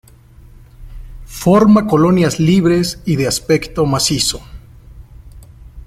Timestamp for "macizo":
3.85-4.41